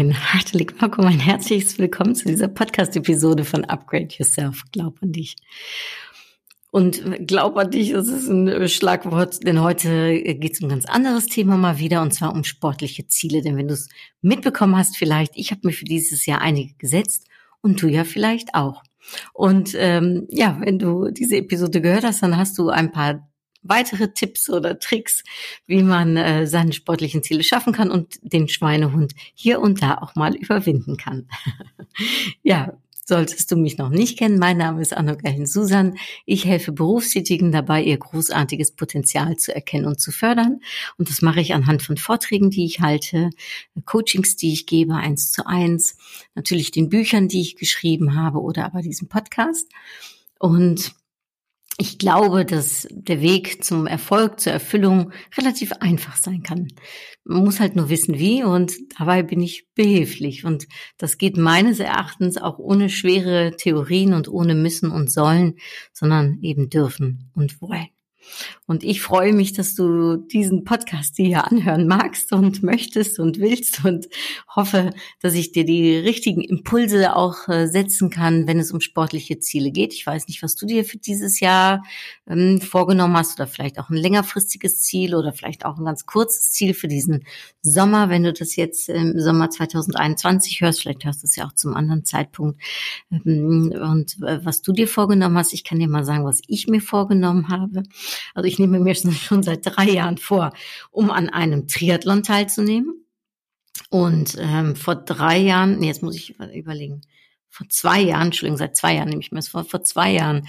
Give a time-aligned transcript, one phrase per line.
[0.00, 4.62] Ein herzlich willkommen, ein herzliches Willkommen zu dieser Podcast-Episode von Upgrade Yourself.
[4.72, 5.36] Glaub an dich.
[6.70, 10.86] Und glaub an dich, das ist ein Schlagwort, denn heute geht es um ein ganz
[10.86, 13.42] anderes Thema mal wieder, und zwar um sportliche Ziele.
[13.42, 13.90] Denn wenn du es
[14.22, 17.26] mitbekommen hast, vielleicht, ich habe mir für dieses Jahr einige gesetzt
[17.60, 18.82] und du ja vielleicht auch.
[19.34, 23.29] Und ähm, ja, wenn du diese Episode gehört hast, dann hast du ein paar
[23.62, 25.22] weitere Tipps oder Tricks,
[25.66, 30.14] wie man äh, seine sportlichen Ziele schaffen kann und den Schweinehund hier und da auch
[30.14, 31.28] mal überwinden kann.
[32.42, 32.76] ja,
[33.10, 35.96] solltest du mich noch nicht kennen, mein Name ist Annogahin Susan.
[36.26, 40.60] Ich helfe Berufstätigen dabei, ihr großartiges Potenzial zu erkennen und zu fördern.
[40.96, 43.30] Und das mache ich anhand von Vorträgen, die ich halte,
[43.84, 45.96] Coachings, die ich gebe, eins zu eins,
[46.36, 49.66] natürlich den Büchern, die ich geschrieben habe oder aber diesem Podcast.
[50.38, 50.94] Und
[51.80, 56.68] ich glaube, dass der Weg zum Erfolg, zur Erfüllung relativ einfach sein kann.
[57.24, 60.44] Man muss halt nur wissen, wie und dabei bin ich behilflich.
[60.44, 65.54] Und das geht meines Erachtens auch ohne schwere Theorien und ohne müssen und sollen,
[65.94, 67.88] sondern eben dürfen und wollen.
[68.66, 73.84] Und ich freue mich, dass du diesen Podcast hier anhören magst und möchtest und willst
[73.84, 74.08] und
[74.54, 74.90] hoffe,
[75.20, 79.70] dass ich dir die richtigen Impulse auch äh, setzen kann, wenn es um sportliche Ziele
[79.70, 79.92] geht.
[79.92, 81.82] Ich weiß nicht, was du dir für dieses Jahr
[82.28, 86.52] ähm, vorgenommen hast oder vielleicht auch ein längerfristiges Ziel oder vielleicht auch ein ganz kurzes
[86.52, 87.24] Ziel für diesen
[87.62, 90.82] Sommer, wenn du das jetzt im Sommer 2021 hörst.
[90.82, 92.60] Vielleicht hörst du es ja auch zum anderen Zeitpunkt.
[93.10, 96.68] Ähm, und äh, was du dir vorgenommen hast, ich kann dir mal sagen, was ich
[96.68, 97.82] mir vorgenommen habe.
[98.34, 100.52] Also ich nehme mir schon seit drei Jahren vor,
[100.90, 103.06] um an einem Triathlon teilzunehmen.
[103.88, 107.02] Und ähm, vor drei Jahren, nee, jetzt muss ich überlegen,
[107.48, 110.46] vor zwei Jahren, Entschuldigung, seit zwei Jahren nehme ich mir das vor, vor zwei Jahren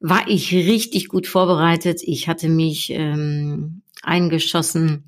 [0.00, 2.00] war ich richtig gut vorbereitet.
[2.02, 5.07] Ich hatte mich ähm, eingeschossen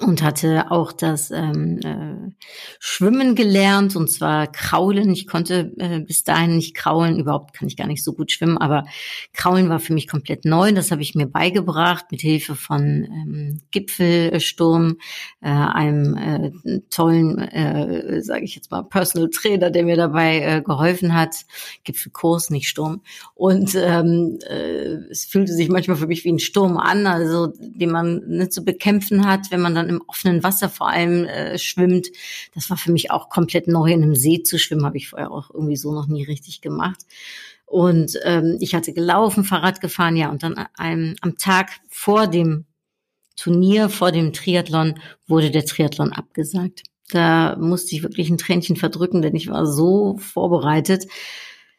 [0.00, 2.32] und hatte auch das ähm, äh,
[2.80, 5.10] Schwimmen gelernt und zwar Kraulen.
[5.10, 8.58] Ich konnte äh, bis dahin nicht kraulen, überhaupt kann ich gar nicht so gut schwimmen,
[8.58, 8.84] aber
[9.32, 10.72] Kraulen war für mich komplett neu.
[10.72, 14.96] Das habe ich mir beigebracht mit Hilfe von ähm, Gipfelsturm,
[15.40, 20.62] äh, einem äh, tollen, äh, sage ich jetzt mal, Personal Trainer, der mir dabei äh,
[20.62, 21.36] geholfen hat.
[21.84, 23.02] Gipfelkurs, nicht Sturm.
[23.34, 27.90] Und ähm, äh, es fühlte sich manchmal für mich wie ein Sturm an, also den
[27.90, 31.58] man nicht zu bekämpfen hat, wenn man dann dann im offenen Wasser vor allem äh,
[31.58, 32.08] schwimmt.
[32.54, 33.92] Das war für mich auch komplett neu.
[33.92, 37.00] In einem See zu schwimmen habe ich vorher auch irgendwie so noch nie richtig gemacht.
[37.66, 42.66] Und ähm, ich hatte gelaufen, Fahrrad gefahren, ja, und dann einem, am Tag vor dem
[43.36, 46.82] Turnier, vor dem Triathlon, wurde der Triathlon abgesagt.
[47.10, 51.06] Da musste ich wirklich ein Tränchen verdrücken, denn ich war so vorbereitet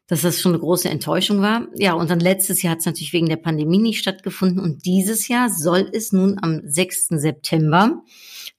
[0.07, 1.67] dass das schon eine große Enttäuschung war.
[1.75, 5.27] Ja, und dann letztes Jahr hat es natürlich wegen der Pandemie nicht stattgefunden und dieses
[5.27, 7.07] Jahr soll es nun am 6.
[7.09, 8.03] September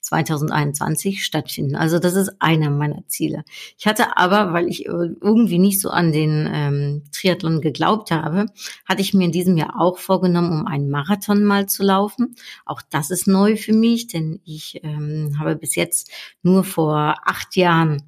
[0.01, 1.75] 2021 stattfinden.
[1.75, 3.43] Also das ist einer meiner Ziele.
[3.77, 8.45] Ich hatte aber, weil ich irgendwie nicht so an den ähm, Triathlon geglaubt habe,
[8.85, 12.35] hatte ich mir in diesem Jahr auch vorgenommen, um einen Marathon mal zu laufen.
[12.65, 17.55] Auch das ist neu für mich, denn ich ähm, habe bis jetzt nur vor acht
[17.55, 18.03] Jahren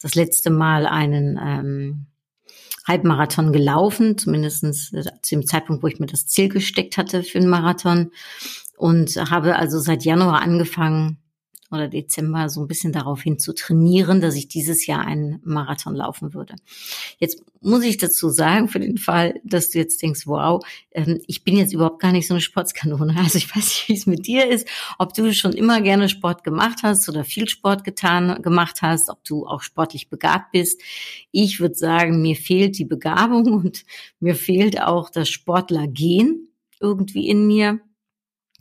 [0.00, 2.06] das letzte Mal einen ähm,
[2.86, 7.38] Halbmarathon gelaufen, zumindestens äh, zu dem Zeitpunkt, wo ich mir das Ziel gesteckt hatte für
[7.38, 8.10] einen Marathon.
[8.76, 11.18] Und habe also seit Januar angefangen,
[11.74, 15.94] oder Dezember so ein bisschen darauf hin zu trainieren, dass ich dieses Jahr einen Marathon
[15.94, 16.54] laufen würde.
[17.18, 21.44] Jetzt muss ich dazu sagen, für den Fall, dass du jetzt denkst, wow, ähm, ich
[21.44, 23.14] bin jetzt überhaupt gar nicht so eine Sportskanone.
[23.24, 24.68] Also ich weiß nicht, wie es mit dir ist,
[24.98, 29.24] ob du schon immer gerne Sport gemacht hast oder viel Sport getan, gemacht hast, ob
[29.24, 30.80] du auch sportlich begabt bist.
[31.30, 33.84] Ich würde sagen, mir fehlt die Begabung und
[34.20, 36.48] mir fehlt auch das Sportlergehen
[36.80, 37.80] irgendwie in mir.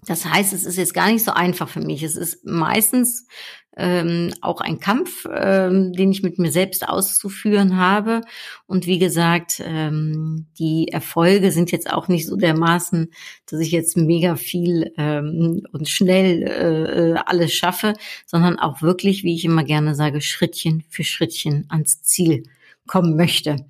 [0.06, 2.04] Das heißt, es ist jetzt gar nicht so einfach für mich.
[2.04, 3.28] Es ist meistens
[3.76, 8.22] ähm, auch ein Kampf, ähm, den ich mit mir selbst auszuführen habe.
[8.68, 13.12] Und wie gesagt, ähm, die Erfolge sind jetzt auch nicht so dermaßen,
[13.48, 17.94] dass ich jetzt mega viel ähm, und schnell äh, alles schaffe,
[18.26, 22.44] sondern auch wirklich, wie ich immer gerne sage, Schrittchen für Schrittchen ans Ziel
[22.86, 23.66] kommen möchte.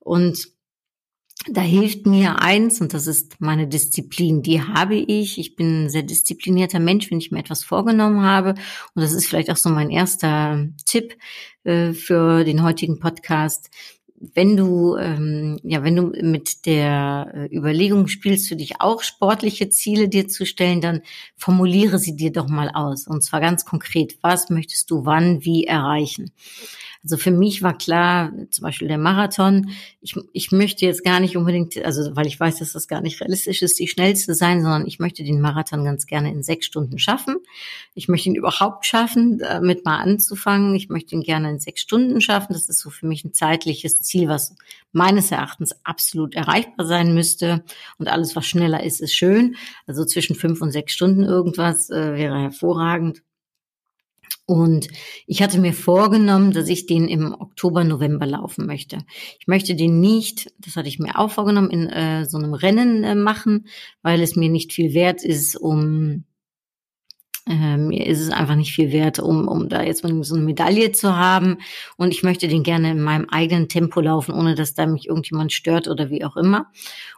[0.00, 0.55] Und
[1.48, 4.42] da hilft mir eins, und das ist meine Disziplin.
[4.42, 5.38] Die habe ich.
[5.38, 8.50] Ich bin ein sehr disziplinierter Mensch, wenn ich mir etwas vorgenommen habe.
[8.94, 11.16] Und das ist vielleicht auch so mein erster Tipp
[11.64, 13.70] äh, für den heutigen Podcast.
[14.18, 19.68] Wenn du, ähm, ja, wenn du mit der äh, Überlegung spielst, für dich auch sportliche
[19.68, 21.02] Ziele dir zu stellen, dann
[21.36, 23.06] formuliere sie dir doch mal aus.
[23.06, 24.16] Und zwar ganz konkret.
[24.22, 26.32] Was möchtest du wann, wie erreichen?
[27.06, 29.70] Also für mich war klar, zum Beispiel der Marathon,
[30.00, 33.20] ich, ich möchte jetzt gar nicht unbedingt, also weil ich weiß, dass das gar nicht
[33.20, 36.98] realistisch ist, die schnellste sein, sondern ich möchte den Marathon ganz gerne in sechs Stunden
[36.98, 37.36] schaffen.
[37.94, 40.74] Ich möchte ihn überhaupt schaffen, damit mal anzufangen.
[40.74, 42.54] Ich möchte ihn gerne in sechs Stunden schaffen.
[42.54, 44.56] Das ist so für mich ein zeitliches Ziel, was
[44.90, 47.62] meines Erachtens absolut erreichbar sein müsste.
[47.98, 49.54] Und alles, was schneller ist, ist schön.
[49.86, 53.22] Also zwischen fünf und sechs Stunden irgendwas äh, wäre hervorragend.
[54.46, 54.86] Und
[55.26, 58.98] ich hatte mir vorgenommen, dass ich den im Oktober, November laufen möchte.
[59.40, 63.02] Ich möchte den nicht, das hatte ich mir auch vorgenommen, in äh, so einem Rennen
[63.02, 63.66] äh, machen,
[64.02, 66.24] weil es mir nicht viel wert ist, um
[67.48, 70.92] äh, mir ist es einfach nicht viel wert, um, um da jetzt so eine Medaille
[70.92, 71.58] zu haben.
[71.96, 75.52] Und ich möchte den gerne in meinem eigenen Tempo laufen, ohne dass da mich irgendjemand
[75.52, 76.66] stört oder wie auch immer.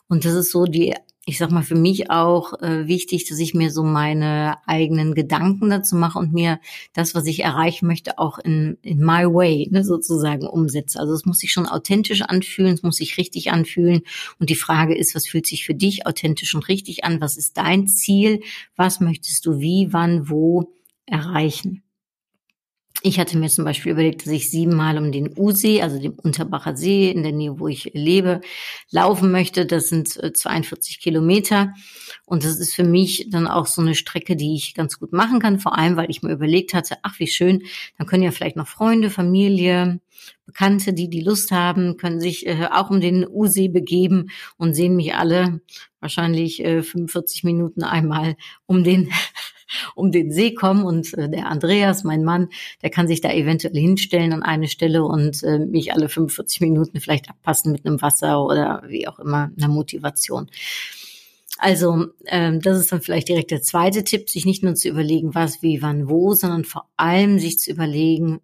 [0.08, 0.94] Und das ist so die
[1.28, 5.68] ich sag mal, für mich auch äh, wichtig, dass ich mir so meine eigenen Gedanken
[5.68, 6.58] dazu mache und mir
[6.94, 10.98] das, was ich erreichen möchte, auch in, in my way ne, sozusagen umsetze.
[10.98, 14.00] Also es muss sich schon authentisch anfühlen, es muss sich richtig anfühlen.
[14.40, 17.20] Und die Frage ist, was fühlt sich für dich authentisch und richtig an?
[17.20, 18.40] Was ist dein Ziel?
[18.74, 20.72] Was möchtest du wie, wann, wo
[21.04, 21.82] erreichen?
[23.02, 26.76] Ich hatte mir zum Beispiel überlegt, dass ich siebenmal um den Usee, also dem Unterbacher
[26.76, 28.40] See in der Nähe, wo ich lebe,
[28.90, 29.66] laufen möchte.
[29.66, 31.74] Das sind 42 äh, Kilometer.
[32.26, 35.38] Und das ist für mich dann auch so eine Strecke, die ich ganz gut machen
[35.38, 35.60] kann.
[35.60, 37.62] Vor allem, weil ich mir überlegt hatte, ach, wie schön,
[37.98, 40.00] dann können ja vielleicht noch Freunde, Familie,
[40.44, 44.96] Bekannte, die die Lust haben, können sich äh, auch um den Usee begeben und sehen
[44.96, 45.60] mich alle
[46.00, 48.36] wahrscheinlich äh, 45 Minuten einmal
[48.66, 49.10] um den
[49.94, 52.48] um den See kommen und äh, der Andreas, mein Mann,
[52.82, 57.00] der kann sich da eventuell hinstellen an eine Stelle und äh, mich alle 45 Minuten
[57.00, 60.50] vielleicht abpassen mit einem Wasser oder wie auch immer einer Motivation.
[61.58, 65.34] Also ähm, das ist dann vielleicht direkt der zweite Tipp, sich nicht nur zu überlegen,
[65.34, 68.40] was, wie, wann, wo, sondern vor allem sich zu überlegen,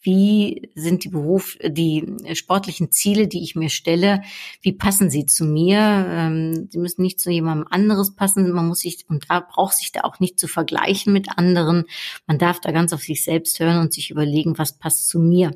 [0.00, 4.22] wie sind die Beruf, die sportlichen Ziele, die ich mir stelle,
[4.62, 5.78] wie passen sie zu mir?
[6.08, 8.52] Ähm, sie müssen nicht zu jemandem anderes passen.
[8.52, 11.84] Man muss sich, und da braucht sich da auch nicht zu vergleichen mit anderen.
[12.26, 15.52] Man darf da ganz auf sich selbst hören und sich überlegen, was passt zu mir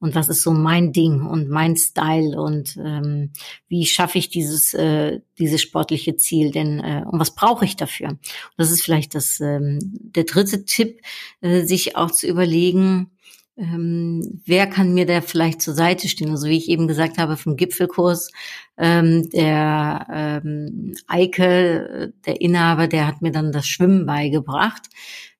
[0.00, 3.30] und was ist so mein Ding und mein Style und ähm,
[3.68, 8.10] wie schaffe ich dieses äh, dieses sportliche Ziel denn äh, und was brauche ich dafür?
[8.10, 8.20] Und
[8.56, 11.00] das ist vielleicht das ähm, der dritte Tipp,
[11.40, 13.10] äh, sich auch zu überlegen,
[13.58, 16.30] ähm, wer kann mir da vielleicht zur Seite stehen?
[16.30, 18.30] Also wie ich eben gesagt habe vom Gipfelkurs,
[18.76, 20.06] ähm, der
[20.44, 24.88] ähm, Eike, der Inhaber, der hat mir dann das Schwimmen beigebracht.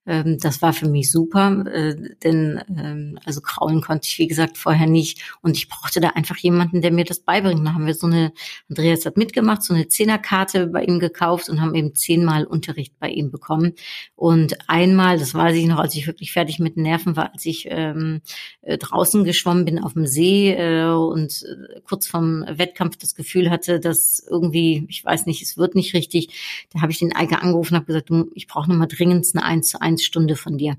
[0.09, 1.95] Ähm, das war für mich super, äh,
[2.25, 5.21] denn ähm, also kraulen konnte ich, wie gesagt, vorher nicht.
[5.43, 7.65] Und ich brauchte da einfach jemanden, der mir das beibringt.
[7.67, 8.33] Da haben wir so eine,
[8.71, 13.11] Andreas hat mitgemacht, so eine Zehnerkarte bei ihm gekauft und haben eben zehnmal Unterricht bei
[13.11, 13.75] ihm bekommen.
[14.17, 17.67] Und einmal, das weiß ich noch, als ich wirklich fertig mit Nerven war, als ich
[17.71, 18.23] ähm,
[18.63, 23.51] äh, draußen geschwommen bin auf dem See äh, und äh, kurz vorm Wettkampf das Gefühl
[23.51, 27.43] hatte, dass irgendwie, ich weiß nicht, es wird nicht richtig, da habe ich den Eiger
[27.43, 30.77] angerufen und habe gesagt, ich brauche nochmal dringend eine 1 zu 1 Stunde von dir.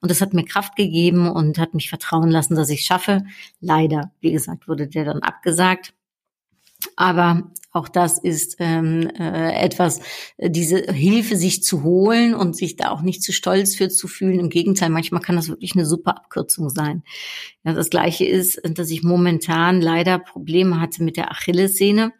[0.00, 3.24] Und das hat mir Kraft gegeben und hat mich vertrauen lassen, dass ich schaffe.
[3.60, 5.94] Leider, wie gesagt, wurde der dann abgesagt.
[6.94, 10.00] Aber auch das ist ähm, äh, etwas,
[10.38, 14.40] diese Hilfe sich zu holen und sich da auch nicht zu stolz für zu fühlen.
[14.40, 17.02] Im Gegenteil, manchmal kann das wirklich eine super Abkürzung sein.
[17.64, 22.12] Ja, das Gleiche ist, dass ich momentan leider Probleme hatte mit der Achillessehne.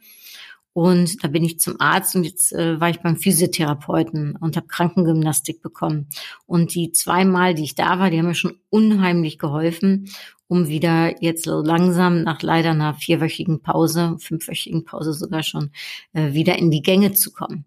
[0.76, 4.66] Und da bin ich zum Arzt und jetzt äh, war ich beim Physiotherapeuten und habe
[4.66, 6.06] Krankengymnastik bekommen.
[6.45, 10.11] Und die zweimal, die ich da war, die haben mir schon unheimlich geholfen,
[10.49, 15.71] um wieder jetzt so langsam nach leider einer vierwöchigen Pause, fünfwöchigen Pause sogar schon,
[16.12, 17.64] äh, wieder in die Gänge zu kommen.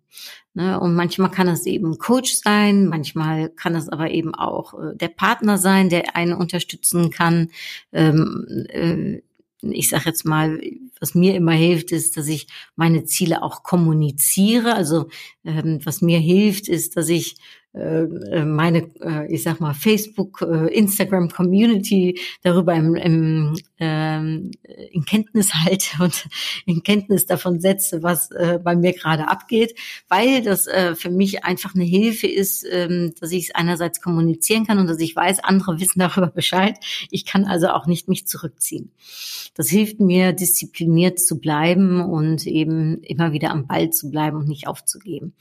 [0.53, 0.79] Ne?
[0.79, 5.07] Und manchmal kann es eben Coach sein, manchmal kann es aber eben auch äh, der
[5.07, 7.49] Partner sein, der einen unterstützen kann.
[7.91, 9.21] Ähm, äh,
[9.61, 10.61] ich sage jetzt mal,
[10.99, 14.73] was mir immer hilft, ist, dass ich meine Ziele auch kommuniziere.
[14.73, 15.09] Also
[15.43, 17.35] ähm, was mir hilft, ist, dass ich
[17.73, 24.51] meine, äh, ich sag mal, Facebook, Instagram Community darüber im, im, ähm,
[24.91, 26.27] in Kenntnis halte und
[26.65, 29.75] in Kenntnis davon setze, was bei mir gerade abgeht,
[30.07, 34.79] weil das für mich einfach eine Hilfe ist, ähm, dass ich es einerseits kommunizieren kann
[34.79, 36.77] und dass ich weiß, andere wissen darüber Bescheid.
[37.11, 38.91] Ich kann also auch nicht mich zurückziehen.
[39.55, 44.47] Das hilft mir, diszipliniert zu bleiben und eben immer wieder am Ball zu bleiben und
[44.47, 45.33] nicht aufzugeben.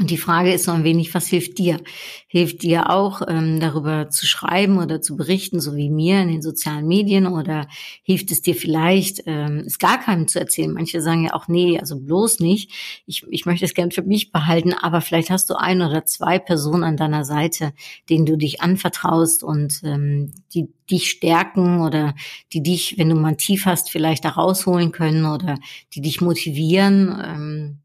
[0.00, 1.78] Und die Frage ist so ein wenig, was hilft dir?
[2.26, 6.40] Hilft dir auch, ähm, darüber zu schreiben oder zu berichten, so wie mir in den
[6.40, 7.26] sozialen Medien?
[7.26, 7.68] Oder
[8.02, 10.72] hilft es dir vielleicht, ähm, es gar keinem zu erzählen?
[10.72, 12.72] Manche sagen ja auch, nee, also bloß nicht.
[13.04, 16.38] Ich, ich möchte es gern für mich behalten, aber vielleicht hast du ein oder zwei
[16.38, 17.74] Personen an deiner Seite,
[18.08, 22.14] denen du dich anvertraust und ähm, die dich stärken oder
[22.54, 25.58] die dich, wenn du mal tief hast, vielleicht da rausholen können oder
[25.92, 27.22] die dich motivieren.
[27.22, 27.78] Ähm,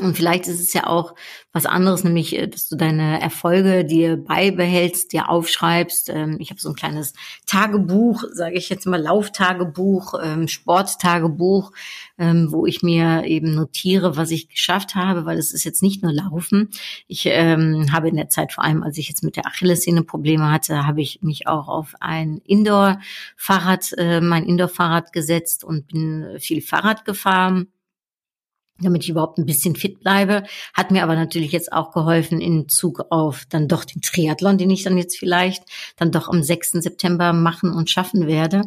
[0.00, 1.14] und vielleicht ist es ja auch
[1.52, 6.10] was anderes, nämlich, äh, dass du deine Erfolge dir beibehältst, dir aufschreibst.
[6.10, 7.12] Ähm, ich habe so ein kleines
[7.46, 11.72] Tagebuch, sage ich jetzt mal, Lauftagebuch, ähm, Sporttagebuch,
[12.18, 16.02] ähm, wo ich mir eben notiere, was ich geschafft habe, weil es ist jetzt nicht
[16.02, 16.70] nur Laufen.
[17.06, 20.86] Ich habe in der Zeit, vor allem als ich jetzt mit der Achillessehne Probleme hatte,
[20.86, 27.04] habe ich mich auch auf ein Indoor-Fahrrad, äh, mein Indoor-Fahrrad gesetzt und bin viel Fahrrad
[27.04, 27.68] gefahren
[28.82, 30.44] damit ich überhaupt ein bisschen fit bleibe.
[30.74, 34.70] Hat mir aber natürlich jetzt auch geholfen in Zug auf dann doch den Triathlon, den
[34.70, 35.64] ich dann jetzt vielleicht
[35.96, 36.72] dann doch am 6.
[36.72, 38.62] September machen und schaffen werde.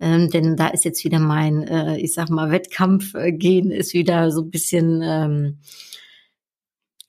[0.00, 3.94] Ähm, denn da ist jetzt wieder mein, äh, ich sag mal, Wettkampf äh, gehen ist
[3.94, 5.58] wieder so ein bisschen, ähm,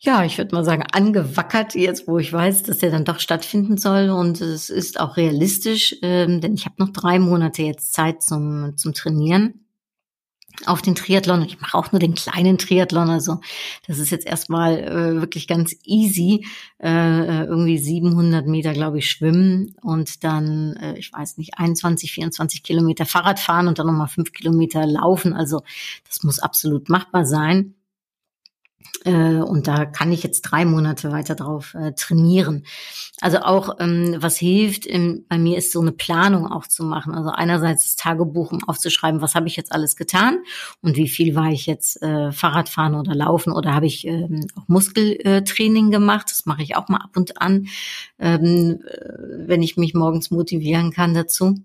[0.02, 3.78] ja, ich würde mal sagen, angewackert jetzt, wo ich weiß, dass der dann doch stattfinden
[3.78, 4.10] soll.
[4.10, 8.78] Und es ist auch realistisch, ähm, denn ich habe noch drei Monate jetzt Zeit zum,
[8.78, 9.66] zum Trainieren
[10.66, 11.42] auf den Triathlon.
[11.44, 13.40] Ich mache auch nur den kleinen Triathlon, also
[13.88, 16.46] das ist jetzt erstmal äh, wirklich ganz easy.
[16.80, 22.12] Äh, äh irgendwie 700 Meter, glaube ich, schwimmen und dann, äh, ich weiß nicht, 21,
[22.12, 25.34] 24 Kilometer Fahrrad fahren und dann nochmal fünf Kilometer laufen.
[25.34, 25.62] Also
[26.08, 27.76] das muss absolut machbar sein.
[29.06, 32.66] Äh, und da kann ich jetzt drei Monate weiter drauf äh, trainieren.
[33.22, 37.14] Also auch, ähm, was hilft ähm, bei mir ist so eine Planung auch zu machen.
[37.14, 40.40] Also einerseits das Tagebuch, um aufzuschreiben, was habe ich jetzt alles getan
[40.82, 44.68] und wie viel war ich jetzt äh, Fahrradfahren oder Laufen oder habe ich ähm, auch
[44.68, 46.28] Muskeltraining gemacht.
[46.30, 47.68] Das mache ich auch mal ab und an,
[48.18, 51.56] wenn ich mich morgens motivieren kann dazu.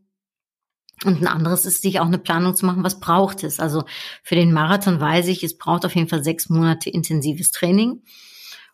[1.04, 3.60] Und ein anderes ist, sich auch eine Planung zu machen, was braucht es.
[3.60, 3.84] Also
[4.22, 8.02] für den Marathon weiß ich, es braucht auf jeden Fall sechs Monate intensives Training.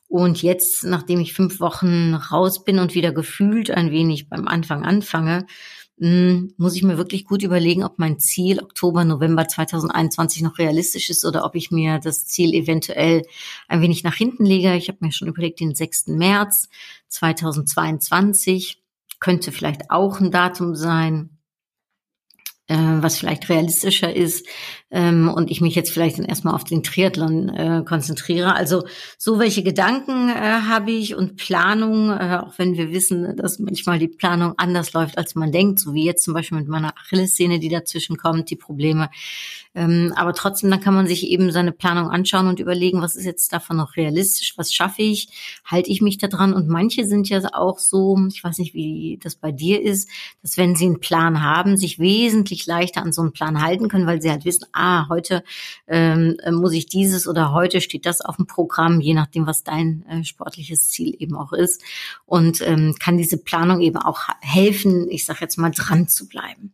[0.07, 4.85] Und jetzt, nachdem ich fünf Wochen raus bin und wieder gefühlt ein wenig beim Anfang
[4.85, 5.47] anfange,
[6.00, 11.11] hm, muss ich mir wirklich gut überlegen, ob mein Ziel Oktober, November 2021 noch realistisch
[11.11, 13.23] ist oder ob ich mir das Ziel eventuell
[13.69, 14.75] ein wenig nach hinten lege.
[14.77, 16.09] Ich habe mir schon überlegt, den 6.
[16.09, 16.69] März
[17.09, 18.83] 2022
[19.21, 21.30] könnte vielleicht auch ein Datum sein
[22.77, 24.47] was vielleicht realistischer ist
[24.91, 28.55] ähm, und ich mich jetzt vielleicht dann erstmal auf den Triathlon äh, konzentriere.
[28.55, 28.85] Also
[29.19, 33.99] so welche Gedanken äh, habe ich und Planung, äh, auch wenn wir wissen, dass manchmal
[33.99, 37.61] die Planung anders läuft, als man denkt, so wie jetzt zum Beispiel mit meiner Achillessehne,
[37.61, 39.11] die dazwischen kommt, die Probleme.
[39.73, 43.25] Ähm, aber trotzdem, dann kann man sich eben seine Planung anschauen und überlegen, was ist
[43.25, 45.29] jetzt davon noch realistisch, was schaffe ich,
[45.65, 46.53] halte ich mich da dran.
[46.53, 50.09] Und manche sind ja auch so, ich weiß nicht, wie das bei dir ist,
[50.43, 54.09] dass wenn sie einen Plan haben, sich wesentlich leichter an so einen Plan halten können,
[54.09, 55.45] weil sie halt wissen, ah, heute
[55.87, 60.05] ähm, muss ich dieses oder heute steht das auf dem Programm, je nachdem, was dein
[60.09, 61.83] äh, sportliches Ziel eben auch ist.
[62.27, 66.73] Und ähm, kann diese Planung eben auch helfen, ich sage jetzt mal, dran zu bleiben.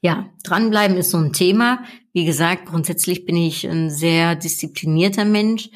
[0.00, 1.84] Ja, dranbleiben ist so ein Thema.
[2.12, 5.70] Wie gesagt, grundsätzlich bin ich ein sehr disziplinierter Mensch.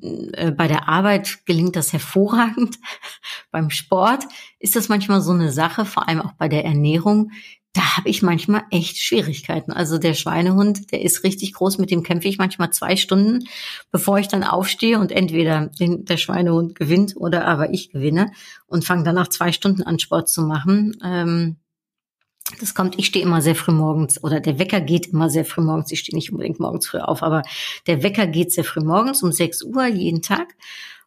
[0.00, 2.78] Äh, bei der Arbeit gelingt das hervorragend.
[3.50, 4.24] Beim Sport
[4.58, 7.32] ist das manchmal so eine Sache, vor allem auch bei der Ernährung.
[7.74, 9.72] Da habe ich manchmal echt Schwierigkeiten.
[9.72, 13.48] Also der Schweinehund, der ist richtig groß, mit dem kämpfe ich manchmal zwei Stunden,
[13.90, 18.32] bevor ich dann aufstehe und entweder den, der Schweinehund gewinnt oder aber ich gewinne
[18.66, 20.98] und fange danach zwei Stunden an Sport zu machen.
[21.02, 21.56] Ähm,
[22.60, 25.62] das kommt, ich stehe immer sehr früh morgens oder der Wecker geht immer sehr früh
[25.62, 25.92] morgens.
[25.92, 27.42] Ich stehe nicht unbedingt morgens früh auf, aber
[27.86, 30.54] der Wecker geht sehr früh morgens um 6 Uhr jeden Tag.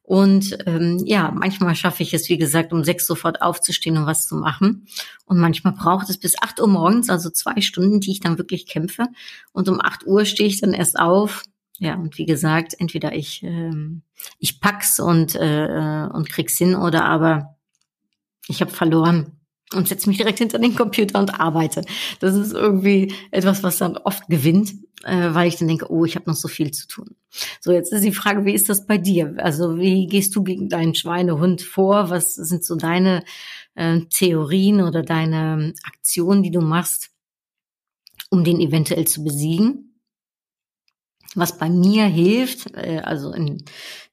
[0.05, 4.27] Und ähm, ja, manchmal schaffe ich es, wie gesagt, um sechs sofort aufzustehen und was
[4.27, 4.85] zu machen.
[5.25, 8.67] Und manchmal braucht es bis acht Uhr morgens, also zwei Stunden, die ich dann wirklich
[8.67, 9.07] kämpfe.
[9.51, 11.41] Und um acht Uhr stehe ich dann erst auf.
[11.79, 14.03] Ja, und wie gesagt, entweder ich, ähm,
[14.37, 17.55] ich pack's und, äh, und krieg's hin oder aber
[18.47, 19.34] ich habe verloren.
[19.73, 21.83] Und setze mich direkt hinter den Computer und arbeite.
[22.19, 26.15] Das ist irgendwie etwas, was dann oft gewinnt, äh, weil ich dann denke, oh, ich
[26.15, 27.15] habe noch so viel zu tun.
[27.61, 29.35] So, jetzt ist die Frage, wie ist das bei dir?
[29.37, 32.09] Also wie gehst du gegen deinen Schweinehund vor?
[32.09, 33.23] Was sind so deine
[33.73, 37.09] äh, Theorien oder deine Aktionen, die du machst,
[38.29, 39.84] um den eventuell zu besiegen?
[41.35, 43.63] Was bei mir hilft, äh, also in,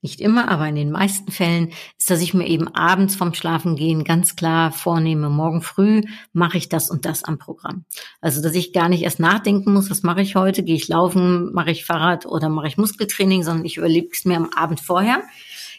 [0.01, 4.05] nicht immer, aber in den meisten Fällen, ist, dass ich mir eben abends vom Schlafengehen
[4.05, 6.03] ganz klar vornehme, morgen früh
[6.33, 7.85] mache ich das und das am Programm.
[8.21, 11.53] Also, dass ich gar nicht erst nachdenken muss, was mache ich heute, gehe ich laufen,
[11.53, 15.23] mache ich Fahrrad oder mache ich Muskeltraining, sondern ich überlege es mir am Abend vorher.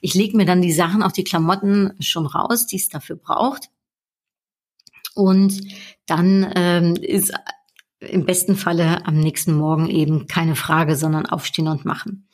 [0.01, 3.69] Ich lege mir dann die Sachen, auch die Klamotten schon raus, die es dafür braucht.
[5.15, 5.61] Und
[6.05, 7.33] dann ähm, ist
[8.09, 12.27] im besten Falle am nächsten Morgen eben keine Frage, sondern aufstehen und machen.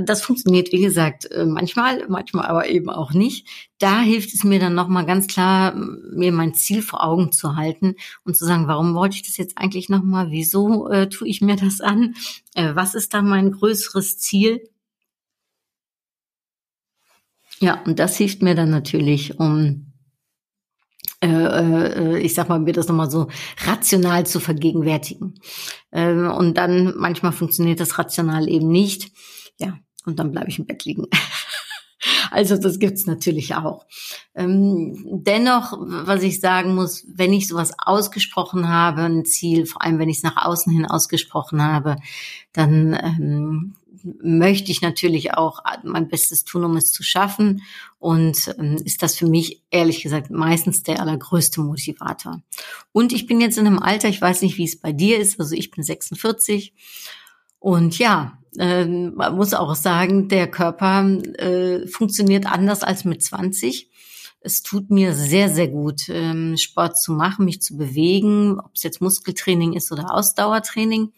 [0.00, 3.46] Das funktioniert, wie gesagt, äh, manchmal, manchmal aber eben auch nicht.
[3.78, 7.96] Da hilft es mir dann nochmal ganz klar, mir mein Ziel vor Augen zu halten
[8.24, 10.30] und zu sagen, warum wollte ich das jetzt eigentlich nochmal?
[10.30, 12.14] Wieso äh, tue ich mir das an?
[12.54, 14.62] Äh, was ist da mein größeres Ziel?
[17.60, 19.91] Ja, und das hilft mir dann natürlich, um
[21.22, 23.28] ich sag mal, mir das nochmal so
[23.64, 25.34] rational zu vergegenwärtigen.
[25.90, 29.12] Äh, und dann manchmal funktioniert das rational eben nicht.
[29.58, 31.06] Ja, und dann bleibe ich im Bett liegen.
[32.32, 33.86] Also das gibt's natürlich auch.
[34.34, 39.98] Ähm, dennoch, was ich sagen muss, wenn ich sowas ausgesprochen habe, ein Ziel, vor allem
[39.98, 41.96] wenn ich es nach außen hin ausgesprochen habe,
[42.52, 43.74] dann ähm,
[44.04, 47.62] möchte ich natürlich auch mein Bestes tun, um es zu schaffen.
[47.98, 52.42] Und ähm, ist das für mich ehrlich gesagt meistens der allergrößte Motivator.
[52.92, 55.38] Und ich bin jetzt in einem Alter, ich weiß nicht, wie es bei dir ist,
[55.38, 56.74] also ich bin 46.
[57.58, 61.06] Und ja, äh, man muss auch sagen, der Körper
[61.38, 63.88] äh, funktioniert anders als mit 20.
[64.40, 68.82] Es tut mir sehr, sehr gut, ähm, Sport zu machen, mich zu bewegen, ob es
[68.82, 71.12] jetzt Muskeltraining ist oder Ausdauertraining.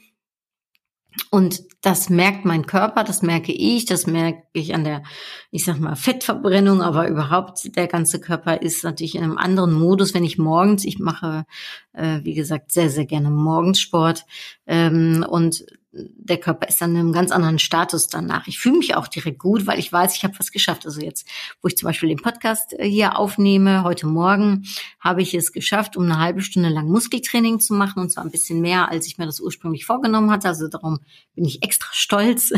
[1.30, 5.02] Und das merkt mein Körper, das merke ich, das merke ich an der,
[5.50, 10.14] ich sag mal, Fettverbrennung, aber überhaupt der ganze Körper ist natürlich in einem anderen Modus,
[10.14, 11.44] wenn ich morgens, ich mache,
[11.92, 14.24] äh, wie gesagt, sehr, sehr gerne morgens Sport
[14.66, 15.64] ähm, und
[15.94, 18.48] der Körper ist dann in einem ganz anderen Status danach.
[18.48, 20.86] Ich fühle mich auch direkt gut, weil ich weiß, ich habe was geschafft.
[20.86, 21.26] Also jetzt,
[21.62, 24.64] wo ich zum Beispiel den Podcast äh, hier aufnehme, heute Morgen,
[24.98, 28.30] habe ich es geschafft, um eine halbe Stunde lang Muskeltraining zu machen und zwar ein
[28.30, 30.48] bisschen mehr, als ich mir das ursprünglich vorgenommen hatte.
[30.48, 30.98] Also darum
[31.34, 32.52] bin ich extra stolz.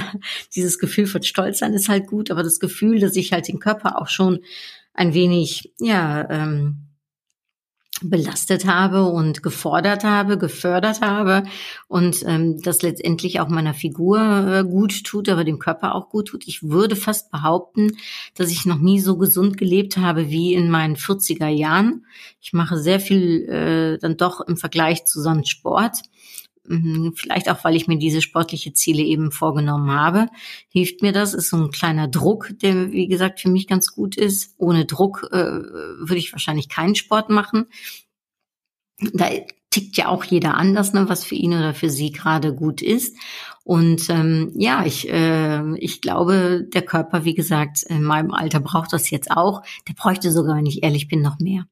[0.54, 4.00] Dieses Gefühl von Stolz ist halt gut, aber das Gefühl, dass ich halt den Körper
[4.00, 4.40] auch schon
[4.94, 6.85] ein wenig, ja, ähm,
[8.02, 11.44] belastet habe und gefordert habe, gefördert habe
[11.88, 16.28] und ähm, das letztendlich auch meiner Figur äh, gut tut, aber dem Körper auch gut
[16.28, 16.46] tut.
[16.46, 17.96] Ich würde fast behaupten,
[18.34, 22.04] dass ich noch nie so gesund gelebt habe wie in meinen 40er Jahren.
[22.40, 26.02] Ich mache sehr viel äh, dann doch im Vergleich zu sonst Sport
[27.14, 30.28] vielleicht auch, weil ich mir diese sportliche Ziele eben vorgenommen habe,
[30.68, 31.34] hilft mir das.
[31.34, 34.54] Ist so ein kleiner Druck, der, wie gesagt, für mich ganz gut ist.
[34.58, 37.66] Ohne Druck äh, würde ich wahrscheinlich keinen Sport machen.
[39.12, 39.28] Da
[39.76, 43.14] tickt ja auch jeder anders, ne, was für ihn oder für sie gerade gut ist.
[43.62, 48.94] Und ähm, ja, ich, äh, ich glaube, der Körper, wie gesagt, in meinem Alter braucht
[48.94, 49.62] das jetzt auch.
[49.86, 51.66] Der bräuchte sogar, wenn ich ehrlich bin, noch mehr.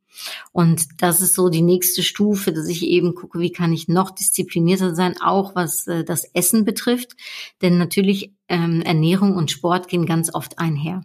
[0.53, 4.11] Und das ist so die nächste Stufe, dass ich eben gucke, wie kann ich noch
[4.11, 7.17] disziplinierter sein, auch was äh, das Essen betrifft.
[7.63, 11.01] Denn natürlich ähm, Ernährung und Sport gehen ganz oft einher.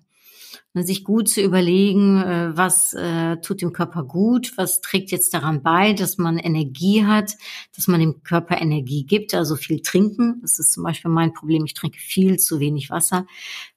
[0.76, 5.34] Ne, sich gut zu überlegen, äh, was äh, tut dem Körper gut, was trägt jetzt
[5.34, 7.34] daran bei, dass man Energie hat,
[7.76, 10.40] dass man dem Körper Energie gibt, also viel trinken.
[10.44, 11.66] Das ist zum Beispiel mein Problem.
[11.66, 13.26] Ich trinke viel zu wenig Wasser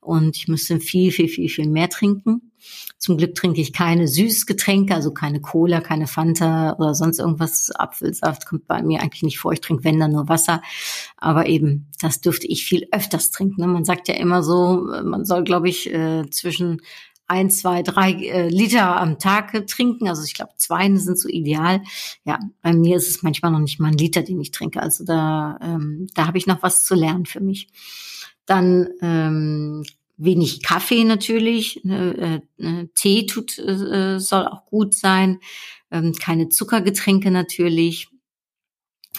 [0.01, 2.52] und ich müsste viel, viel, viel, viel mehr trinken.
[2.99, 7.71] Zum Glück trinke ich keine Süßgetränke, also keine Cola, keine Fanta oder sonst irgendwas.
[7.75, 9.53] Apfelsaft kommt bei mir eigentlich nicht vor.
[9.53, 10.63] Ich trinke, wenn dann nur Wasser.
[11.17, 13.61] Aber eben, das dürfte ich viel öfters trinken.
[13.61, 13.67] Ne?
[13.67, 16.81] Man sagt ja immer so, man soll, glaube ich, äh, zwischen
[17.33, 20.09] ein, zwei, drei äh, Liter am Tag trinken.
[20.09, 21.83] Also ich glaube, zwei sind so ideal.
[22.25, 24.83] Ja, bei mir ist es manchmal noch nicht mal ein Liter, den ich trinke.
[24.83, 27.69] Also da, ähm, da habe ich noch was zu lernen für mich.
[28.45, 29.85] Dann ähm,
[30.17, 35.41] wenig Kaffee natürlich, ne, äh, äh, Tee tut äh, soll auch gut sein,
[35.91, 38.09] ähm, keine Zuckergetränke natürlich.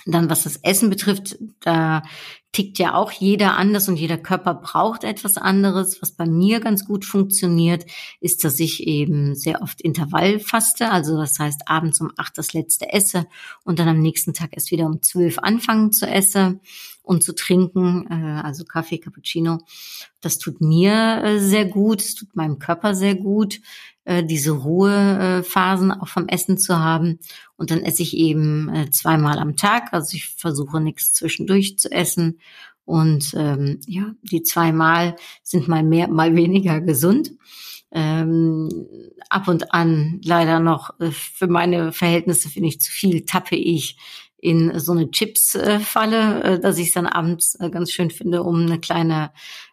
[0.06, 2.03] Dann was das Essen betrifft, da
[2.51, 6.01] tickt ja auch jeder anders und jeder Körper braucht etwas anderes.
[6.01, 7.86] Was bei mir ganz gut funktioniert,
[8.19, 10.91] ist, dass ich eben sehr oft Intervall faste.
[10.91, 13.25] Also das heißt, abends um acht das letzte esse
[13.63, 16.62] und dann am nächsten Tag erst wieder um zwölf anfangen zu essen.
[17.03, 19.59] Und zu trinken, äh, also Kaffee, Cappuccino.
[20.21, 23.59] Das tut mir äh, sehr gut, es tut meinem Körper sehr gut,
[24.05, 27.19] äh, diese Ruhephasen auch vom Essen zu haben.
[27.57, 31.91] Und dann esse ich eben äh, zweimal am Tag, also ich versuche nichts zwischendurch zu
[31.91, 32.39] essen.
[32.85, 37.33] Und ähm, ja, die zweimal sind mal mehr, mal weniger gesund
[37.93, 38.69] ähm,
[39.29, 43.97] ab und an leider noch äh, für meine Verhältnisse finde ich zu viel, tappe ich
[44.43, 48.65] in so eine Chips-Falle, äh, dass ich es dann abends äh, ganz schön finde, um
[48.65, 49.32] eine kleine,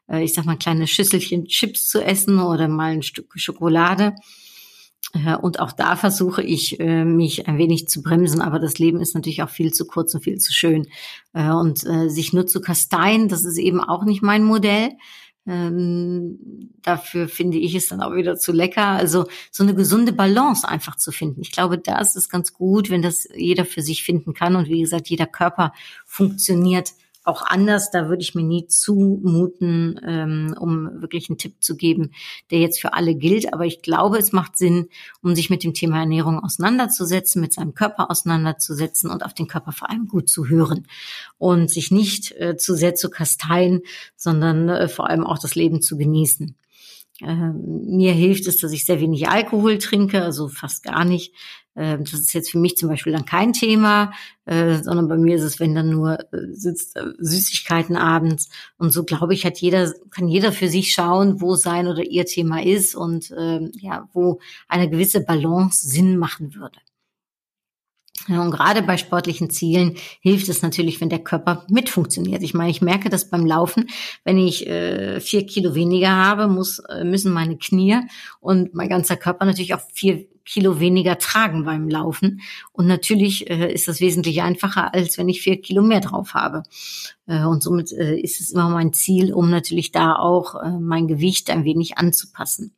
[0.08, 4.14] äh, ich sag mal, kleine Schüsselchen Chips zu essen oder mal ein Stück Schokolade.
[5.42, 9.42] Und auch da versuche ich, mich ein wenig zu bremsen, aber das Leben ist natürlich
[9.42, 10.86] auch viel zu kurz und viel zu schön.
[11.32, 14.90] Und sich nur zu kasteien, das ist eben auch nicht mein Modell.
[15.50, 18.86] Ähm, dafür finde ich es dann auch wieder zu lecker.
[18.86, 21.40] Also so eine gesunde Balance einfach zu finden.
[21.40, 24.54] Ich glaube, da ist ganz gut, wenn das jeder für sich finden kann.
[24.54, 25.72] Und wie gesagt, jeder Körper
[26.06, 26.92] funktioniert
[27.24, 27.90] auch anders.
[27.90, 32.12] Da würde ich mir nie zumuten, ähm, um wirklich einen Tipp zu geben,
[32.50, 33.52] der jetzt für alle gilt.
[33.52, 34.88] Aber ich glaube, es macht Sinn,
[35.22, 39.72] um sich mit dem Thema Ernährung auseinanderzusetzen, mit seinem Körper auseinanderzusetzen und auf den Körper
[39.72, 40.86] vor allem gut zu hören
[41.38, 43.82] und sich nicht äh, zu sehr zu kasteien,
[44.16, 46.56] sondern äh, vor allem auch das Leben zu genießen.
[47.22, 51.34] Ähm, mir hilft es, dass ich sehr wenig Alkohol trinke, also fast gar nicht.
[51.76, 54.12] Ähm, das ist jetzt für mich zum Beispiel dann kein Thema,
[54.44, 56.74] äh, sondern bei mir ist es, wenn dann nur äh, äh,
[57.18, 58.48] Süßigkeiten abends.
[58.76, 62.26] Und so glaube ich, hat jeder, kann jeder für sich schauen, wo sein oder ihr
[62.26, 66.78] Thema ist und ähm, ja, wo eine gewisse Balance Sinn machen würde.
[68.28, 72.42] Und gerade bei sportlichen Zielen hilft es natürlich, wenn der Körper mitfunktioniert.
[72.42, 73.88] Ich meine, ich merke das beim Laufen,
[74.24, 78.00] wenn ich äh, vier Kilo weniger habe, muss, müssen meine Knie
[78.40, 82.40] und mein ganzer Körper natürlich auch vier Kilo weniger tragen beim Laufen.
[82.72, 86.62] Und natürlich äh, ist das wesentlich einfacher, als wenn ich vier Kilo mehr drauf habe.
[87.26, 91.08] Äh, und somit äh, ist es immer mein Ziel, um natürlich da auch äh, mein
[91.08, 92.74] Gewicht ein wenig anzupassen.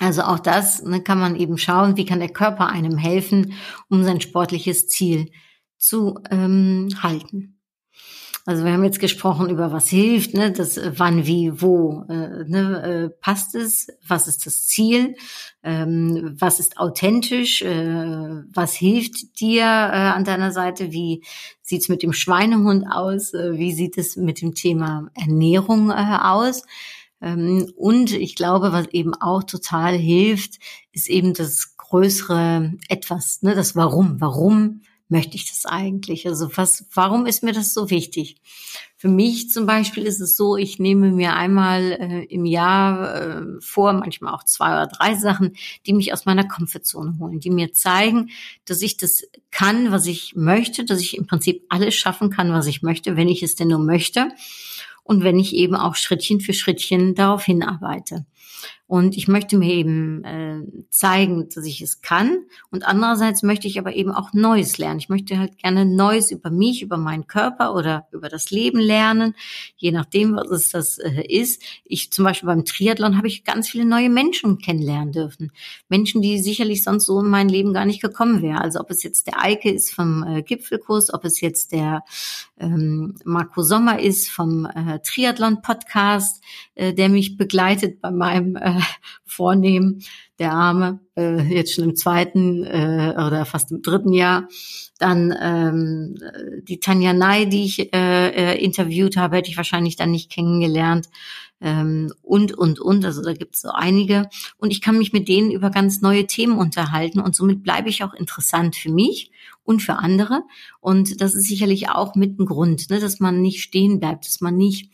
[0.00, 3.54] Also auch das ne, kann man eben schauen, wie kann der Körper einem helfen,
[3.88, 5.30] um sein sportliches Ziel
[5.76, 7.57] zu ähm, halten.
[8.48, 12.44] Also wir haben jetzt gesprochen über was hilft, ne, das äh, wann, wie, wo, äh,
[12.46, 15.16] ne, äh, passt es, was ist das Ziel,
[15.62, 21.22] ähm, was ist authentisch, äh, was hilft dir äh, an deiner Seite, wie
[21.60, 26.62] sieht's mit dem Schweinehund aus, äh, wie sieht es mit dem Thema Ernährung äh, aus.
[27.20, 30.58] Ähm, und ich glaube, was eben auch total hilft,
[30.92, 34.22] ist eben das größere Etwas, ne, das Warum.
[34.22, 36.26] Warum möchte ich das eigentlich?
[36.26, 38.36] Also was, warum ist mir das so wichtig?
[38.96, 43.42] Für mich zum Beispiel ist es so, ich nehme mir einmal äh, im Jahr äh,
[43.60, 47.72] vor, manchmal auch zwei oder drei Sachen, die mich aus meiner Komfortzone holen, die mir
[47.72, 48.30] zeigen,
[48.64, 52.66] dass ich das kann, was ich möchte, dass ich im Prinzip alles schaffen kann, was
[52.66, 54.32] ich möchte, wenn ich es denn nur möchte
[55.04, 58.26] und wenn ich eben auch Schrittchen für Schrittchen darauf hinarbeite.
[58.88, 62.38] Und ich möchte mir eben äh, zeigen, dass ich es kann.
[62.70, 64.98] Und andererseits möchte ich aber eben auch Neues lernen.
[64.98, 69.34] Ich möchte halt gerne Neues über mich, über meinen Körper oder über das Leben lernen,
[69.76, 71.62] je nachdem, was es das äh, ist.
[71.84, 75.52] Ich zum Beispiel beim Triathlon habe ich ganz viele neue Menschen kennenlernen dürfen.
[75.90, 78.56] Menschen, die sicherlich sonst so in mein Leben gar nicht gekommen wären.
[78.56, 82.04] Also ob es jetzt der Eike ist vom äh, Gipfelkurs, ob es jetzt der
[82.58, 86.42] ähm, Marco Sommer ist vom äh, Triathlon-Podcast,
[86.74, 88.77] äh, der mich begleitet bei meinem äh,
[89.24, 90.02] vornehmen,
[90.38, 94.48] der Arme, äh, jetzt schon im zweiten äh, oder fast im dritten Jahr.
[94.98, 96.16] Dann ähm,
[96.62, 101.08] die Tanja Ney, die ich äh, äh, interviewt habe, hätte ich wahrscheinlich dann nicht kennengelernt.
[101.60, 103.04] Ähm, und, und, und.
[103.04, 104.28] Also da gibt es so einige.
[104.58, 108.04] Und ich kann mich mit denen über ganz neue Themen unterhalten und somit bleibe ich
[108.04, 109.32] auch interessant für mich
[109.64, 110.44] und für andere.
[110.80, 114.40] Und das ist sicherlich auch mit ein Grund, ne, dass man nicht stehen bleibt, dass
[114.40, 114.90] man nicht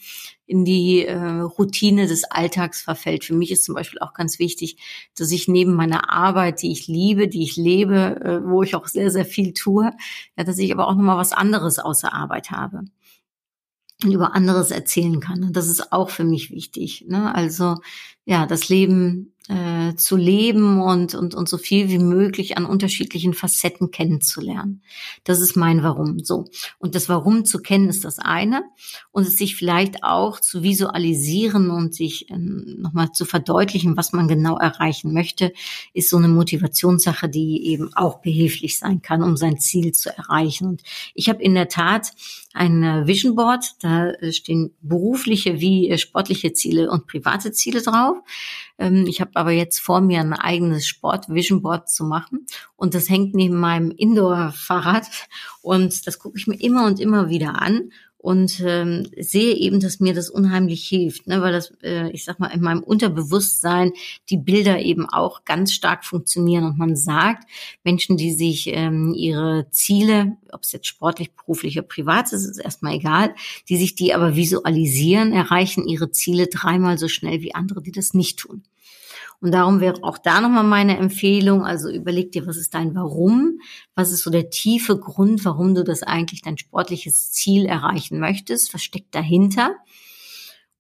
[0.46, 3.24] in die äh, Routine des Alltags verfällt.
[3.24, 4.76] Für mich ist zum Beispiel auch ganz wichtig,
[5.16, 8.88] dass ich neben meiner Arbeit, die ich liebe, die ich lebe, äh, wo ich auch
[8.88, 9.92] sehr, sehr viel tue,
[10.36, 12.84] ja, dass ich aber auch nochmal was anderes außer Arbeit habe
[14.02, 15.52] und über anderes erzählen kann.
[15.52, 17.04] Das ist auch für mich wichtig.
[17.08, 17.34] Ne?
[17.34, 17.76] Also
[18.24, 23.34] ja, das Leben äh, zu leben und, und, und so viel wie möglich an unterschiedlichen
[23.34, 24.82] Facetten kennenzulernen.
[25.22, 26.20] Das ist mein Warum.
[26.20, 26.46] So.
[26.78, 28.62] Und das Warum zu kennen ist das eine.
[29.10, 34.28] Und es sich vielleicht auch zu visualisieren und sich äh, nochmal zu verdeutlichen, was man
[34.28, 35.52] genau erreichen möchte,
[35.92, 40.66] ist so eine Motivationssache, die eben auch behilflich sein kann, um sein Ziel zu erreichen.
[40.68, 42.12] Und ich habe in der Tat
[42.54, 47.82] ein äh, Vision Board, da äh, stehen berufliche wie äh, sportliche Ziele und private Ziele
[47.82, 48.18] drauf.
[48.78, 52.46] Ähm, ich habe aber jetzt vor mir ein eigenes Sport-Vision Board zu machen.
[52.76, 55.06] Und das hängt neben meinem Indoor-Fahrrad.
[55.62, 57.90] Und das gucke ich mir immer und immer wieder an
[58.24, 62.40] und ähm, sehe eben, dass mir das unheimlich hilft, ne, weil das, äh, ich sag
[62.40, 63.92] mal, in meinem Unterbewusstsein
[64.30, 67.44] die Bilder eben auch ganz stark funktionieren und man sagt,
[67.84, 72.56] Menschen, die sich ähm, ihre Ziele, ob es jetzt sportlich, beruflich oder privat ist, ist
[72.56, 73.34] erstmal egal,
[73.68, 78.14] die sich die aber visualisieren, erreichen ihre Ziele dreimal so schnell wie andere, die das
[78.14, 78.62] nicht tun.
[79.44, 83.60] Und darum wäre auch da nochmal meine Empfehlung, also überleg dir, was ist dein Warum?
[83.94, 88.72] Was ist so der tiefe Grund, warum du das eigentlich dein sportliches Ziel erreichen möchtest?
[88.72, 89.74] Was steckt dahinter?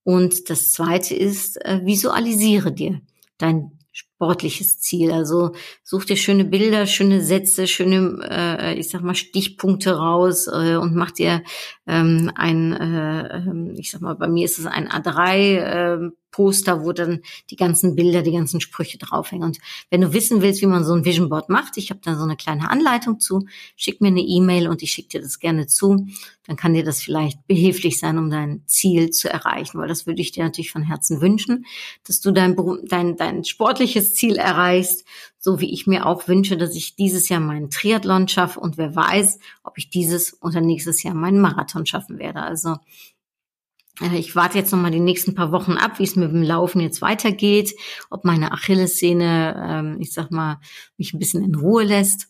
[0.02, 3.02] Und das zweite ist, äh, visualisiere dir
[3.36, 5.12] dein sportliches Ziel.
[5.12, 10.76] Also such dir schöne Bilder, schöne Sätze, schöne, äh, ich sag mal, Stichpunkte raus äh,
[10.76, 11.42] und mach dir
[11.86, 16.84] ähm, ein, äh, ähm, ich sag mal, bei mir ist es ein A3 äh, Poster,
[16.84, 17.20] wo dann
[17.50, 19.46] die ganzen Bilder, die ganzen Sprüche draufhängen.
[19.46, 19.58] Und
[19.90, 22.24] wenn du wissen willst, wie man so ein Vision Board macht, ich habe da so
[22.24, 26.08] eine kleine Anleitung zu, schick mir eine E-Mail und ich schicke dir das gerne zu.
[26.44, 30.22] Dann kann dir das vielleicht behilflich sein, um dein Ziel zu erreichen, weil das würde
[30.22, 31.66] ich dir natürlich von Herzen wünschen,
[32.04, 32.56] dass du dein,
[32.88, 35.04] dein, dein sportliches Ziel erreichst,
[35.38, 38.96] so wie ich mir auch wünsche, dass ich dieses Jahr meinen Triathlon schaffe und wer
[38.96, 42.42] weiß, ob ich dieses oder nächstes Jahr meinen Marathon schaffen werde.
[42.42, 42.76] Also
[44.00, 46.80] ich warte jetzt noch mal die nächsten paar Wochen ab, wie es mit dem Laufen
[46.80, 47.74] jetzt weitergeht,
[48.10, 50.58] ob meine Achillessehne, ähm, ich sag mal,
[50.96, 52.28] mich ein bisschen in Ruhe lässt.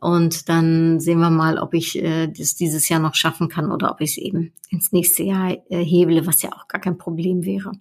[0.00, 3.90] Und dann sehen wir mal, ob ich äh, das dieses Jahr noch schaffen kann oder
[3.90, 7.44] ob ich es eben ins nächste Jahr äh, hebele, was ja auch gar kein Problem
[7.44, 7.72] wäre.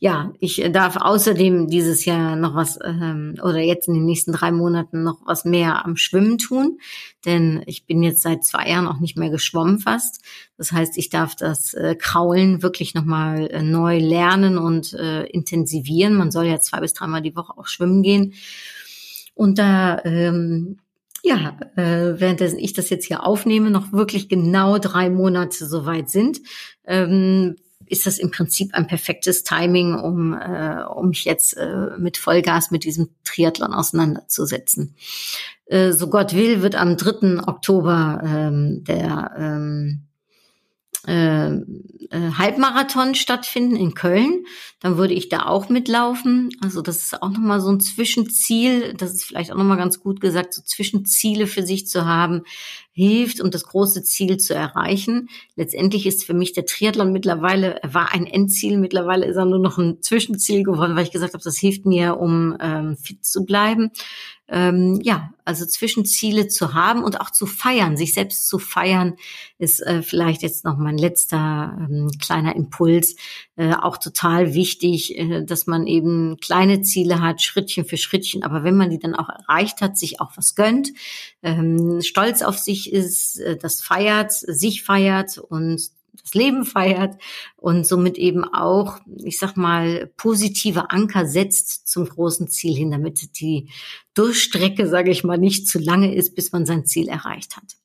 [0.00, 4.50] Ja, ich darf außerdem dieses Jahr noch was ähm, oder jetzt in den nächsten drei
[4.50, 6.78] Monaten noch was mehr am Schwimmen tun,
[7.24, 10.22] denn ich bin jetzt seit zwei Jahren auch nicht mehr geschwommen fast.
[10.58, 16.14] Das heißt, ich darf das äh, Kraulen wirklich nochmal äh, neu lernen und äh, intensivieren.
[16.14, 18.34] Man soll ja zwei bis dreimal die Woche auch schwimmen gehen.
[19.34, 20.78] Und da ähm,
[21.26, 26.40] ja, äh, währenddessen ich das jetzt hier aufnehme, noch wirklich genau drei Monate soweit sind,
[26.86, 32.16] ähm, ist das im Prinzip ein perfektes Timing, um, äh, um mich jetzt äh, mit
[32.16, 34.94] Vollgas mit diesem Triathlon auseinanderzusetzen.
[35.66, 37.46] Äh, so Gott will, wird am 3.
[37.46, 40.05] Oktober ähm, der ähm,
[41.06, 41.52] äh,
[42.10, 44.44] äh, Halbmarathon stattfinden in Köln.
[44.80, 46.50] Dann würde ich da auch mitlaufen.
[46.62, 48.94] Also das ist auch nochmal so ein Zwischenziel.
[48.94, 52.42] Das ist vielleicht auch nochmal ganz gut gesagt, so Zwischenziele für sich zu haben,
[52.96, 55.28] hilft, um das große Ziel zu erreichen.
[55.54, 59.58] Letztendlich ist für mich der Triathlon mittlerweile, er war ein Endziel, mittlerweile ist er nur
[59.58, 63.44] noch ein Zwischenziel geworden, weil ich gesagt habe, das hilft mir, um ähm, fit zu
[63.44, 63.90] bleiben
[64.48, 69.14] ähm, ja, also Zwischenziele zu haben und auch zu feiern, sich selbst zu feiern,
[69.58, 73.16] ist äh, vielleicht jetzt noch mein letzter ähm, kleiner Impuls.
[73.56, 78.62] Äh, auch total wichtig, äh, dass man eben kleine Ziele hat, Schrittchen für Schrittchen, aber
[78.62, 80.90] wenn man die dann auch erreicht hat, sich auch was gönnt,
[81.42, 85.90] ähm, stolz auf sich ist, äh, das feiert, sich feiert und
[86.22, 87.16] das Leben feiert
[87.56, 93.38] und somit eben auch, ich sag mal, positive Anker setzt zum großen Ziel hin, damit
[93.38, 93.68] die
[94.14, 97.76] Durchstrecke, sage ich mal, nicht zu lange ist, bis man sein Ziel erreicht hat.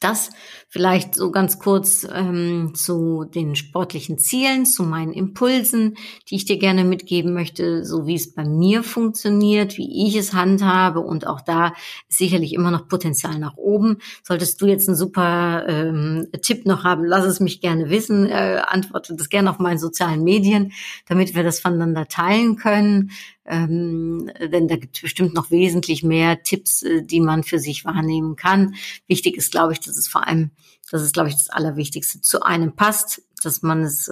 [0.00, 0.30] Das
[0.68, 5.96] vielleicht so ganz kurz ähm, zu den sportlichen Zielen, zu meinen Impulsen,
[6.28, 10.34] die ich dir gerne mitgeben möchte, so wie es bei mir funktioniert, wie ich es
[10.34, 11.72] handhabe und auch da
[12.08, 13.98] sicherlich immer noch Potenzial nach oben.
[14.22, 18.62] Solltest du jetzt einen super ähm, Tipp noch haben, lass es mich gerne wissen, äh,
[18.66, 20.72] antworte das gerne auf meinen sozialen Medien,
[21.06, 23.10] damit wir das voneinander teilen können
[23.48, 27.84] ähm, denn da gibt es bestimmt noch wesentlich mehr Tipps, äh, die man für sich
[27.84, 28.74] wahrnehmen kann.
[29.06, 30.50] Wichtig ist, glaube ich, dass es vor allem,
[30.90, 34.10] das ist, glaube ich, das Allerwichtigste, zu einem passt, dass man es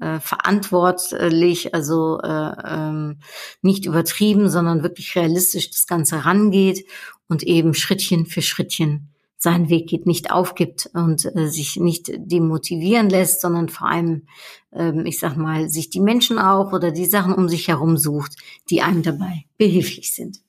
[0.00, 3.18] äh, verantwortlich, also äh, ähm,
[3.62, 6.86] nicht übertrieben, sondern wirklich realistisch das Ganze rangeht
[7.28, 13.08] und eben Schrittchen für Schrittchen seinen Weg geht, nicht aufgibt und äh, sich nicht demotivieren
[13.08, 14.26] lässt, sondern vor allem,
[14.72, 18.34] ähm, ich sag mal, sich die Menschen auch oder die Sachen um sich herum sucht,
[18.68, 20.40] die einem dabei behilflich sind.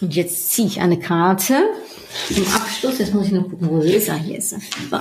[0.00, 1.62] Und jetzt ziehe ich eine Karte
[2.28, 2.98] zum Abschluss.
[2.98, 4.10] Jetzt muss ich noch gucken, wo sie ist.
[4.10, 4.56] Ah, hier ist sie.
[4.90, 4.98] So.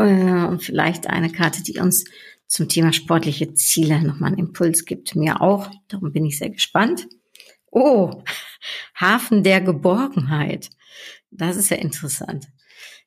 [0.00, 2.04] Äh, und vielleicht eine Karte, die uns
[2.46, 5.16] zum Thema sportliche Ziele nochmal einen Impuls gibt.
[5.16, 5.68] Mir auch.
[5.88, 7.08] Darum bin ich sehr gespannt.
[7.72, 8.22] Oh,
[8.94, 10.68] Hafen der Geborgenheit.
[11.30, 12.48] Das ist ja interessant.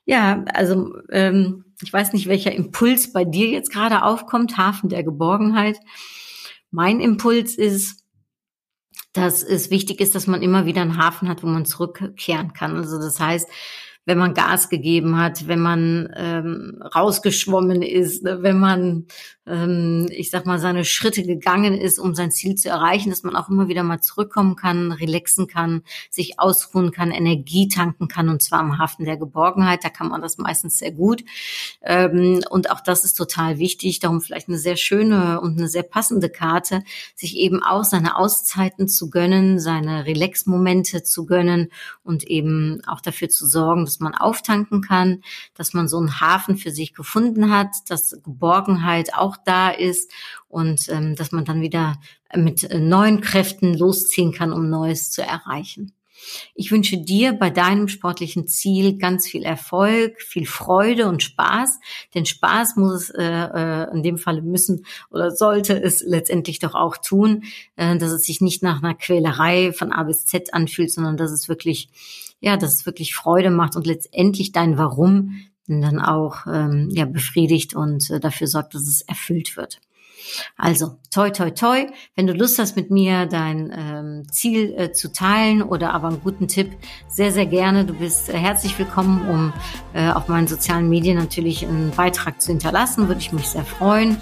[0.06, 5.04] Ja, also ähm, ich weiß nicht, welcher Impuls bei dir jetzt gerade aufkommt, Hafen der
[5.04, 5.78] Geborgenheit.
[6.72, 8.04] Mein Impuls ist,
[9.14, 12.76] dass es wichtig ist, dass man immer wieder einen Hafen hat, wo man zurückkehren kann.
[12.76, 13.48] Also das heißt,
[14.06, 19.06] wenn man Gas gegeben hat, wenn man ähm, rausgeschwommen ist, ne, wenn man,
[19.48, 23.36] ähm, ich sag mal, seine Schritte gegangen ist, um sein Ziel zu erreichen, dass man
[23.36, 28.44] auch immer wieder mal zurückkommen kann, relaxen kann, sich ausruhen kann, Energie tanken kann und
[28.44, 29.84] zwar am Hafen der Geborgenheit.
[29.84, 31.24] Da kann man das meistens sehr gut.
[31.82, 34.00] Ähm, und auch das ist total wichtig.
[34.00, 36.84] Darum vielleicht eine sehr schöne und eine sehr passende Karte,
[37.16, 41.70] sich eben auch seine Auszeiten zu gönnen, seine Relax-Momente zu gönnen
[42.04, 45.22] und eben auch dafür zu sorgen, dass man auftanken kann,
[45.54, 50.12] dass man so einen Hafen für sich gefunden hat, dass Geborgenheit auch da ist
[50.50, 51.96] und ähm, dass man dann wieder
[52.36, 55.94] mit neuen Kräften losziehen kann, um Neues zu erreichen.
[56.54, 61.80] Ich wünsche dir bei deinem sportlichen Ziel ganz viel Erfolg, viel Freude und Spaß.
[62.14, 66.76] Denn Spaß muss es äh, äh, in dem Falle müssen oder sollte es letztendlich doch
[66.76, 67.44] auch tun,
[67.76, 71.32] äh, dass es sich nicht nach einer Quälerei von A bis Z anfühlt, sondern dass
[71.32, 71.90] es wirklich,
[72.40, 77.76] ja, dass es wirklich Freude macht und letztendlich dein Warum dann auch ähm, ja befriedigt
[77.76, 79.80] und äh, dafür sorgt, dass es erfüllt wird.
[80.58, 81.86] Also, toi, toi, toi.
[82.16, 86.22] Wenn du Lust hast, mit mir dein ähm, Ziel äh, zu teilen oder aber einen
[86.22, 86.72] guten Tipp,
[87.08, 87.86] sehr, sehr gerne.
[87.86, 89.54] Du bist äh, herzlich willkommen, um
[89.94, 93.08] äh, auf meinen sozialen Medien natürlich einen Beitrag zu hinterlassen.
[93.08, 94.18] Würde ich mich sehr freuen.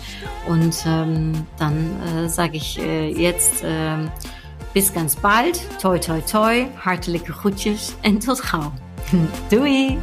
[0.47, 3.97] Und ähm, dann äh, sage ich äh, jetzt äh,
[4.73, 5.59] bis ganz bald.
[5.79, 6.67] Toi, toi, toi.
[6.75, 8.71] Hartelijke groetjes en tot gauw.
[9.49, 9.97] Doei!